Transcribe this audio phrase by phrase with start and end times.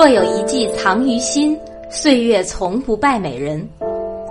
[0.00, 3.68] 若有一技藏于心，岁月从不败美人。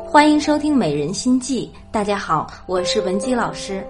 [0.03, 3.85] 欢迎收听《美人心计》，大家好，我是文姬老师。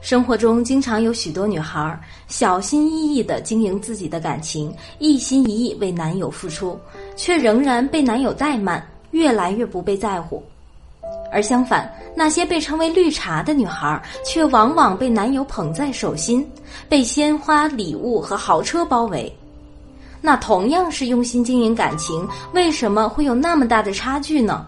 [0.00, 1.96] 生活中经常有许多女孩
[2.26, 6.76] 小心翼翼的经营自己的感情，一心一意为男友付出，
[7.14, 10.42] 却仍然被男友怠慢，越来越不被在乎。
[11.30, 16.44] 而相反，那些被称为绿茶的女孩，却往往被男友捧在手心，
[16.88, 19.32] 被鲜花、礼物和豪车包围。
[20.20, 24.66] 那同样是用心经营感情，为什么会有那么大的差距呢？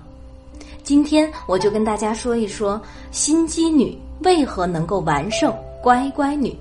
[0.82, 6.56] 今天我就跟大家说一说心机女为何能够完胜乖乖女。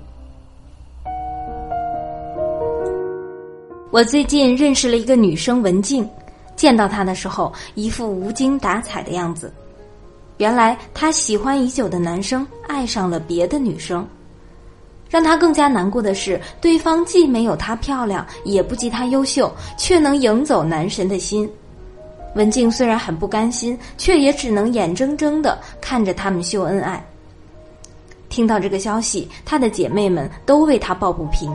[3.90, 6.08] 我最近认识了一个女生文静，
[6.54, 9.52] 见到她的时候，一副无精打采的样子。
[10.36, 14.06] 原来她喜欢已久的男生爱上了别的女生。
[15.10, 21.50] 让她更加难过的是，对方既没有她漂亮，也不及她优秀，却能赢走男神的心。
[22.36, 27.04] 文静虽然很不甘心，却也只能眼睁睁的看着他们秀恩爱。
[28.28, 31.52] 听到这个消息，她的姐妹们都为她抱不平。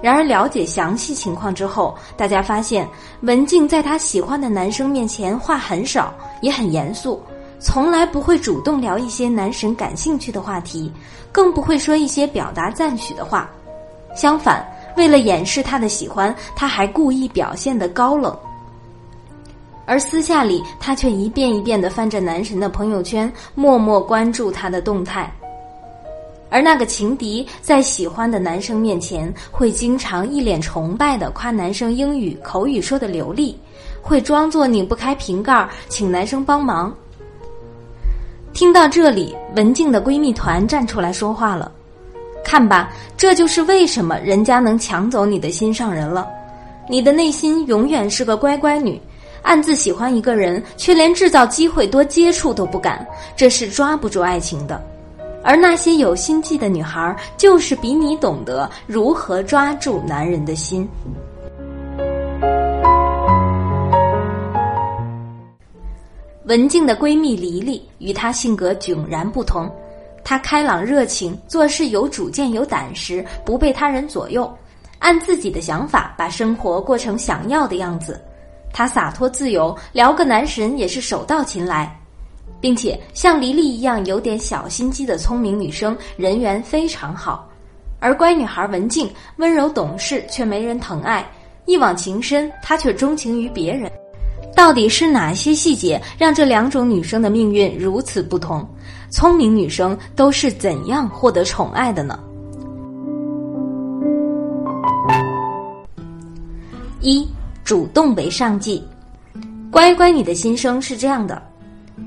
[0.00, 2.86] 然而了解详细情况之后，大家发现
[3.22, 7.20] 文静在她喜欢的男生面前话很少，也很严肃。
[7.58, 10.92] 从来不会主动聊一些男神感兴趣的话题，
[11.32, 13.50] 更不会说一些表达赞许的话。
[14.14, 18.36] 相反，为了掩饰他的喜欢，他还故意表现的高冷。
[19.84, 25.32] 而私下里，他却一遍一遍的翻着男神的朋友圈，默默关注他的动态。
[26.48, 33.58] 而那个情敌在喜欢的男生面前，会经常一脸崇拜的夸男生英语口语说的流利，
[34.00, 36.94] 会装作拧不开瓶盖，请男生帮忙。
[38.56, 41.70] 听到这里，文静的闺蜜团站出来说话了
[42.42, 46.26] ：“看吧，这就是为什么人家能抢走你的心上人了。
[46.88, 48.98] 你的内心永远是个乖乖女，
[49.42, 54.82] 暗自喜欢一个人，却连制造机会多接触都不敢，这是抓不住爱情的。
[55.44, 60.88] 而那些有心计的女孩，就是比你懂得如何抓住男人的心。”
[66.46, 69.68] 文静的闺蜜黎黎与她性格迥然不同，
[70.22, 74.48] 她开朗热情，做事有主见有胆识，不被他人左右，
[75.00, 78.20] 按自己的想法把生活过成想要的样子。
[78.72, 82.00] 她洒脱自由，撩个男神也是手到擒来，
[82.60, 87.50] 并且像黎黎一样有点小心机的聪明女生，人缘非常好。
[87.98, 91.28] 而乖女孩文静温柔懂事，却没人疼爱，
[91.64, 93.90] 一往情深，她却钟情于别人。
[94.56, 98.66] 到底是哪些细节让这两种女生的命运如此不同？
[99.10, 102.18] 聪明女生都是怎样获得宠爱的呢？
[107.02, 107.28] 一
[107.64, 108.82] 主动为上计，
[109.70, 111.40] 乖乖女的心声是这样的：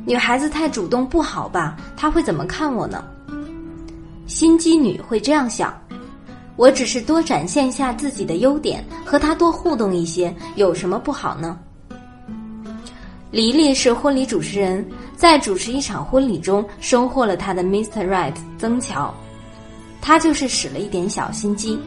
[0.03, 1.77] 女孩子太主动不好吧？
[1.95, 3.05] 她会怎么看我呢？
[4.25, 5.71] 心机女会这样想：
[6.55, 11.59] 我只是多展现一下自己的优点，和她多互动一些，有什么不好呢？
[13.31, 14.83] 黎黎是婚礼主持人，
[15.15, 18.07] 在主持一场婚礼中收获了她的 Mr.
[18.07, 19.13] Right 曾乔，
[20.01, 21.79] 他就是使了一点小心机。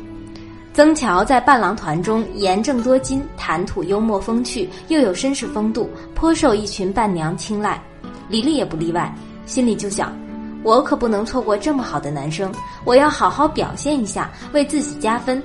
[0.73, 7.83] 曾乔在伴郎团中严正多金，谈吐幽默风趣，又有绅士风度，颇受一群伴娘青睐。
[8.29, 9.13] 黎黎也不例外，
[9.45, 10.17] 心里就想：
[10.63, 12.55] 我可不能错过这么好的男生，
[12.85, 15.43] 我要好好表现一下，为自己加分。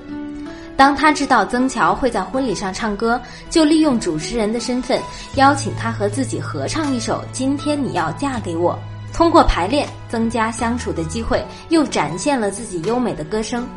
[0.78, 5.02] 当他知道曾乔会在婚礼上唱歌，就利用主持人的身份
[5.34, 8.74] 邀请他和自己合唱一首《今天你要嫁给我》。
[9.12, 13.68] 通过排练增加相处的机会，又展现了自己优美的歌声。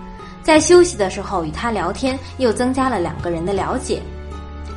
[0.43, 4.03] 在休息的时候与他聊天，又增加了两个人的了解。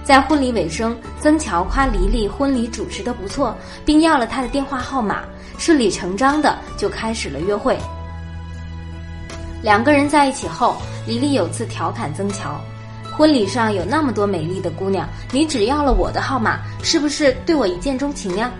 [0.02, 3.54] 在婚礼尾声，曾乔夸黎黎婚礼主持的不错，
[3.84, 5.24] 并要了他的电话号码，
[5.58, 7.78] 顺理成章的就开始了约会。
[9.63, 10.75] 两个人在一起后，
[11.07, 12.60] 黎黎有次调侃曾乔
[13.15, 18.51] ：“婚礼上有那么多美丽的姑娘，你只要了我的号码，是不是对我一见钟情呀？”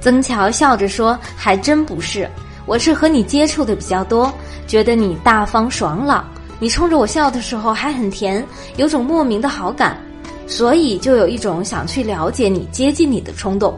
[0.00, 2.30] 曾乔笑着说：“还真不是，
[2.66, 4.32] 我是和你接触的比较多，
[4.68, 6.24] 觉得你大方爽朗，
[6.60, 8.46] 你冲着我笑的时候还很甜，
[8.76, 9.98] 有种莫名的好感，
[10.46, 13.76] 所以就有一种想去了解你、接近你的冲动。”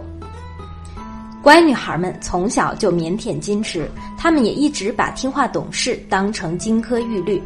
[1.43, 7.43] 乖女孩们从小就腼腆矜持，她们也一直把听话懂事当成金科玉律。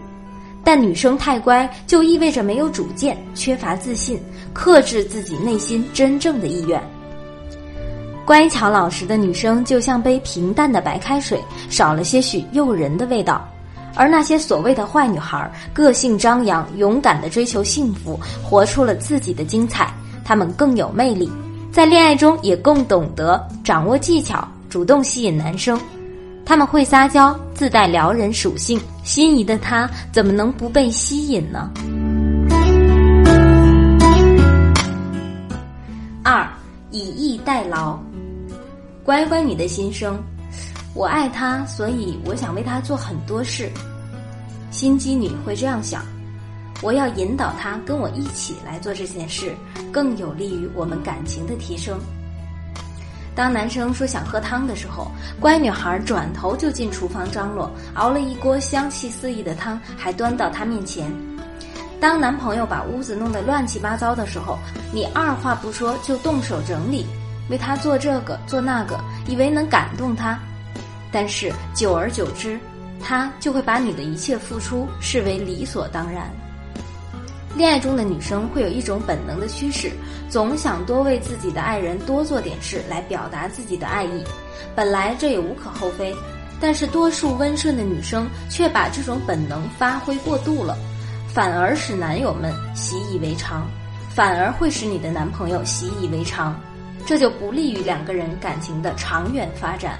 [0.64, 4.18] 但女生太乖，就意味着没有主见，缺乏自信，
[4.52, 6.82] 克制自己内心真正的意愿。
[8.24, 11.38] 乖巧老实的女生就像杯平淡的白开水，
[11.68, 13.46] 少了些许诱人的味道；
[13.94, 19.92] 而那些所谓的坏女孩，个性张扬，勇敢地追求幸福，活出了自己的精彩。
[20.24, 21.30] 她们更有魅力，
[21.74, 25.76] 在恋爱中也更懂得掌握技巧，主动吸引男生。
[26.46, 31.68] 他们会撒娇，自带撩人属性，心仪的他怎么能不被吸引呢？
[36.22, 36.48] 二，
[36.92, 37.98] 以逸待劳。
[39.02, 40.16] 乖乖女的心声：
[40.94, 43.68] 我爱他，所以我想为他做很多事。
[44.70, 46.04] 心机女会这样想：
[46.82, 49.54] 我要引导他跟我一起来做这件事，
[49.92, 51.98] 更有利于我们感情的提升。
[53.34, 55.10] 当男生说想喝汤的时候，
[55.40, 61.10] 乖女孩转头就进厨房张罗，熬了一锅香气四溢的汤，还端到他面前。
[62.00, 64.58] 当男朋友把屋子弄得乱七八糟的时候，
[64.92, 67.06] 你二话不说就动手整理，
[67.48, 70.38] 为他做这个做那个，以为能感动他。
[71.10, 72.60] 但是久而久之，
[73.00, 76.30] 他就会把你的一切付出视为理所当然。
[77.56, 79.92] 恋爱中的女生会有一种本能的趋势，
[80.28, 84.24] 总想多为自己的爱人多做点事来表达自己的爱意。
[84.74, 86.12] 本来这也无可厚非，
[86.60, 90.76] 但是多数温顺的女生却把这种本能发挥过度了，
[91.32, 93.68] 反而使男友们习以为常，
[94.10, 96.60] 反而会使你的男朋友习以为常，
[97.06, 99.96] 这就不利于两个人感情的长远发展。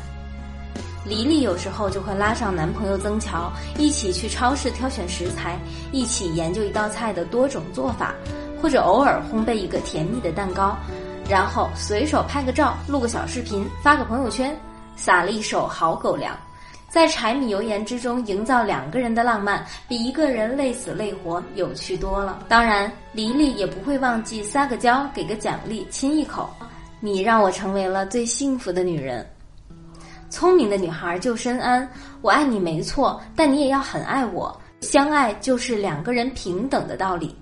[1.06, 5.58] 黎黎有时候就会拉上男朋友曾乔一起去超市挑选食材，
[5.92, 8.14] 一起研究一道菜的多种做法，
[8.60, 10.74] 或者偶尔烘焙一个甜蜜的蛋糕，
[11.28, 14.58] 然后随手拍个照、录个小视频、发个朋友圈，
[14.96, 16.34] 撒了一手好狗粮，
[16.88, 22.38] 在柴米油盐之中营造两个人的浪漫，比一个人累死累活有趣多了。
[22.48, 26.48] 当然，黎黎也不会忘记撒个娇、给个奖励、亲一口，
[26.98, 29.26] 你让我成为了最幸福的女人。
[30.34, 31.86] 聪明的女孩就深谙，
[32.20, 34.60] 我爱你没错，但你也要很爱我。
[34.81, 37.36] 相爱就是两个人平等的道理。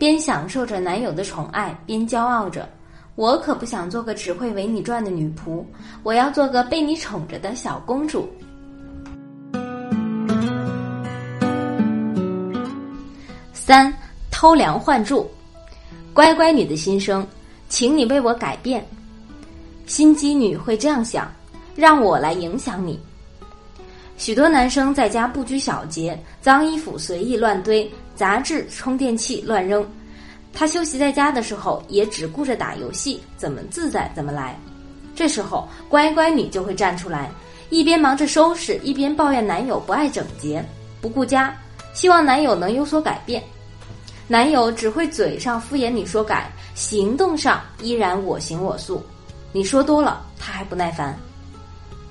[0.00, 2.68] 边享受着男友的宠爱，边骄傲着，
[3.14, 5.64] 我可不想做个只会为你转的女仆，
[6.02, 8.28] 我要做个被你宠着的小公主。
[13.52, 13.94] 三
[14.28, 15.30] 偷梁换柱，
[16.12, 17.24] 乖乖女的心声，
[17.68, 18.84] 请你为我改变。
[19.86, 21.30] 心机女会这样想。
[21.78, 22.98] 让我来影响你。
[24.16, 29.88] 许多男生在家不拘小节，脏衣服随意乱堆，杂志、充电器乱扔。
[30.52, 34.58] 他休息在家的时候，也只顾着打游戏，怎么自在怎么来。
[35.14, 37.30] 这时候，乖乖女就会站出来，
[37.70, 40.64] 一边忙着收拾，一边抱怨男友不爱整洁、
[41.00, 41.56] 不顾家，
[41.94, 43.40] 希望男友能有所改变。
[44.26, 49.00] 男友只会嘴上敷衍你说改，行动上依然我行我素。
[49.52, 51.16] 你说多了，他还不耐烦。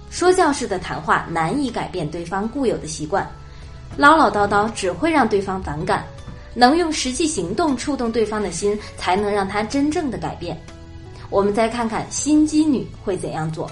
[0.10, 3.30] 说教式的谈话难以改变对方固有的习惯，
[3.98, 6.06] 唠唠叨叨只会让对方反感。
[6.54, 10.60] 能用实际行动触动对方的心，才能让他真正的改变。
[11.30, 13.70] 我们再看看心机女会怎样做。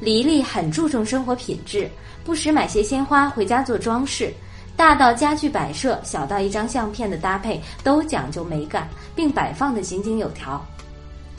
[0.00, 1.90] 黎黎很注重生活品质，
[2.24, 4.32] 不时买些鲜花回家做装饰，
[4.76, 10.64] 大到家具摆设，小到一张相片的搭配，都讲究美感，并摆放的井井有条。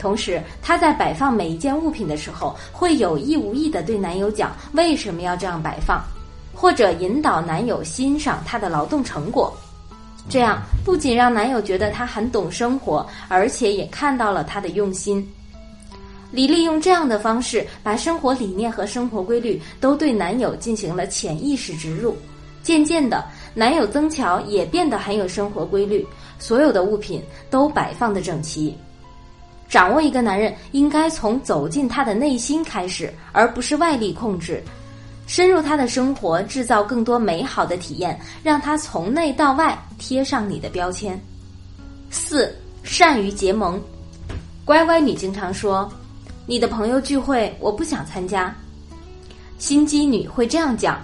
[0.00, 6.02] 同时，她在摆放每一件物品的时候，会有意无意的对男友讲为什么要这样摆放，
[6.54, 9.52] 或者引导男友欣赏她的劳动成果。
[10.28, 15.28] 这样不仅让男友觉得她很懂生活，而且也看到了她的用心。
[16.32, 22.16] 李丽用这样的方式，把生活理念和生活规律都对男友进行了潜意识植入。
[22.62, 26.06] 渐渐的，男友曾乔也变得很有生活规律，
[26.38, 28.76] 所有的物品都摆放的整齐。
[29.70, 34.60] 掌握一个男人，应该从走进他的内心开始，而不是外力控制，
[35.28, 41.18] 深入他的生活，制造更多美好的体验，让他从内到外贴上你的标签。
[42.10, 43.80] 四，善于结盟。
[44.64, 45.88] 乖乖女经常说
[46.46, 48.52] ：“你的朋友聚会我不想参加。”
[49.56, 50.98] 心机女会这样讲：“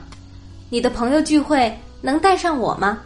[0.71, 2.99] 你的朋友聚会能带上我吗？”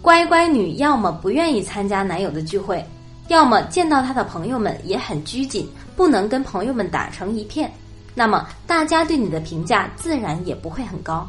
[0.00, 2.82] 乖乖女要么不愿意参加男友的聚会。
[3.28, 7.72] 要么见到他的朋友们也很拘谨，不能跟朋友们打成一片，
[8.14, 11.26] 那么大家对你的评价自然也不会很高。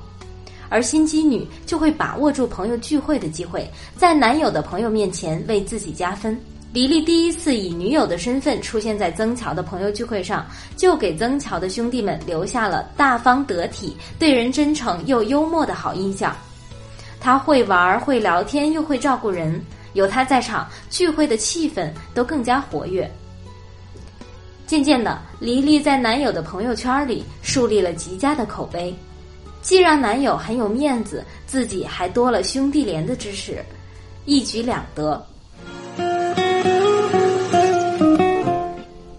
[0.68, 6.38] 而心机女就会把握住朋友聚会的机会，在男友的朋友面前为自己加分。
[6.74, 16.36] 李丽第一次以女友的身份出现在曾乔的朋友聚会上，就给曾乔的兄弟们留下了大方得体、对人真诚又幽默的好印象。
[17.22, 19.64] 她会玩，会聊天，又会照顾人。
[19.96, 23.10] 有他在场，聚会的气氛都更加活跃。
[24.68, 28.94] 渐渐的，黎黎在男友的朋友圈里树立了极佳的口碑。
[29.62, 33.64] 既让男友很有面子，自己还多了兄弟连的支持，
[34.26, 35.26] 一举两得。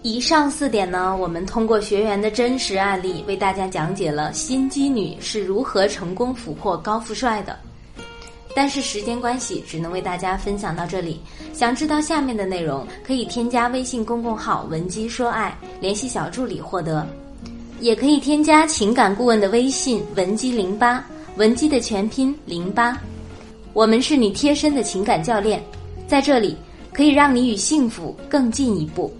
[0.03, 7.57] 以上四点呢，我们通过学员的真实案例为大家讲解了心机女是如何成功俘获高富帅的。
[8.57, 11.19] 但是时间关系，只能为大家分享到这里。
[11.53, 17.05] 想知道下面的内容，可以添加微信公众号“文姬说爱”，联系小助理获得；
[17.79, 21.05] 也可以添加情感顾问的微信“文姬零八”，
[21.37, 22.99] 文姬的全拼零八。
[23.73, 25.63] 我们是你贴身的情感教练，
[26.07, 26.57] 在这里
[26.91, 29.15] 可以让你与幸福更进一步。